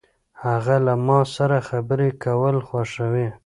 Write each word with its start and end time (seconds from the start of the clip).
هغه 0.45 0.75
له 0.85 0.93
ما 1.07 1.19
سره 1.35 1.57
خبرې 1.69 2.09
کول 2.23 2.55
خوښوي. 2.67 3.27